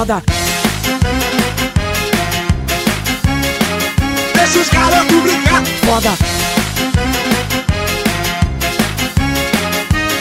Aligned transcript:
Foda. 0.00 0.22
Deixa 4.34 4.58
os 4.58 4.68
garotos 4.70 5.22
brincar. 5.22 5.62
Foda. 5.84 6.10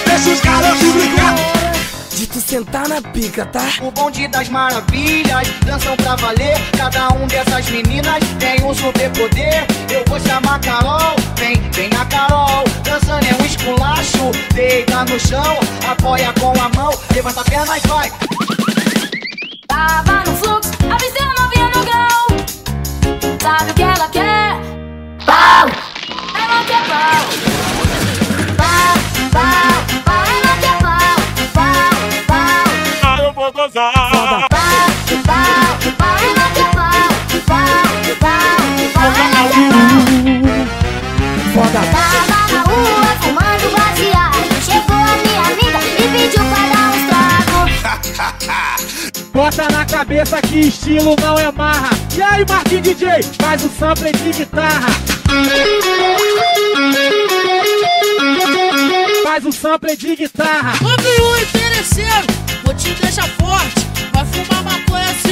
Deixa 0.05 0.29
os 0.31 0.41
garotos 0.41 0.93
brincar. 0.93 1.35
De 2.13 2.27
tu 2.27 2.41
sentar 2.41 2.89
na 2.89 3.01
pica, 3.01 3.45
tá? 3.45 3.69
O 3.81 3.89
bonde 3.91 4.27
das 4.27 4.49
maravilhas, 4.49 5.47
dançam 5.65 5.95
pra 5.95 6.17
valer. 6.17 6.57
Cada 6.77 7.07
um 7.13 7.25
dessas 7.27 7.69
meninas 7.69 8.19
tem 8.37 8.61
um 8.65 8.75
superpoder. 8.75 9.65
Eu 9.89 10.03
vou 10.09 10.19
chamar 10.19 10.59
Carol, 10.59 11.15
vem, 11.37 11.55
vem 11.71 11.89
a 11.97 12.03
Carol. 12.03 12.65
Dançando 12.83 13.25
é 13.25 13.41
um 13.41 13.45
esculacho, 13.45 14.31
deita 14.53 15.05
no 15.05 15.17
chão, 15.17 15.57
apoia 15.89 16.33
com 16.37 16.51
a 16.59 16.67
mão, 16.75 16.91
levanta 17.15 17.39
a 17.39 17.43
perna 17.45 17.77
e 17.77 17.87
vai. 17.87 18.28
Tava 19.79 20.23
no 20.25 20.35
fluxo, 20.35 20.71
a 20.91 21.41
novinha 21.41 21.71
no 21.73 21.81
grau. 21.85 22.27
Sabe 23.41 23.71
o 23.71 23.73
que 23.73 23.81
ela 23.81 24.09
quer? 24.09 24.57
Pau! 25.25 25.69
Ela 26.35 26.63
quer 26.65 26.83
pau! 26.91 27.23
Pau, 28.57 28.95
pau, 29.31 29.73
pau, 30.03 30.23
ela 30.35 30.53
quer 30.59 30.77
pau! 30.83 31.17
Pau, 31.53 31.95
pau, 32.27 32.65
Ah, 33.03 33.17
eu 33.23 33.31
vou 33.31 33.53
gozar. 33.53 33.93
Foda. 33.93 34.47
pau, 34.49 34.78
Bota 49.39 49.69
na 49.71 49.85
cabeça 49.85 50.41
que 50.41 50.59
estilo 50.59 51.15
não 51.21 51.39
é 51.39 51.49
marra. 51.49 51.91
E 52.13 52.21
aí, 52.21 52.45
Marquinhos 52.45 52.83
DJ, 52.83 53.23
faz 53.41 53.63
o 53.63 53.69
sample 53.69 54.11
de 54.11 54.33
guitarra. 54.33 54.89
Faz 59.23 59.45
o 59.45 59.51
sample 59.53 59.95
de 59.95 60.17
guitarra. 60.17 60.73
Ô 60.83 61.01
viu 61.01 61.41
interesseiro, 61.41 62.27
vou 62.65 62.73
te 62.73 62.89
deixar 62.95 63.29
forte. 63.29 63.87
Vai 64.11 64.25
fumar 64.25 64.61
maconha 64.61 65.13
segurando 65.13 65.28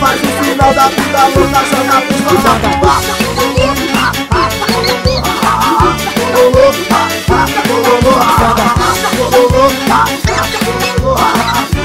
Faz 0.00 0.20
o 0.20 0.44
final 0.44 0.74
da 0.74 0.88
vida 0.88 1.22
louca, 1.34 1.60
joga 1.70 1.98
pro 2.78 2.88
ar. 2.88 3.02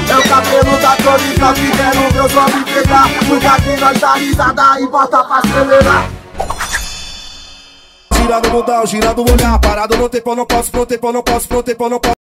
É 0.08 0.16
o 0.16 0.22
cabelo 0.28 0.78
da 0.80 0.96
crônica 0.96 1.52
que 1.54 1.70
quero 1.70 2.12
meus 2.12 2.34
homens 2.34 2.64
pegar 2.64 3.06
Porque 3.28 3.46
aqui 3.46 3.80
nós 3.80 4.00
dá 4.00 4.14
risada 4.14 4.80
e 4.80 4.86
bota 4.88 5.24
pra 5.24 5.38
acelerar 5.38 6.10
Gira 8.14 8.40
no 8.40 8.50
mundão, 8.50 8.86
gira 8.86 9.14
no 9.14 9.22
olhar 9.22 9.58
Parado 9.60 9.96
no 9.96 10.08
tempo, 10.08 10.34
não 10.34 10.46
posso, 10.46 10.76
no 10.76 10.86
tempo, 10.86 11.12
não 11.12 11.22
posso, 11.22 11.52
no 11.52 11.62
tempo, 11.62 11.88
não 11.88 12.00
posso 12.00 12.16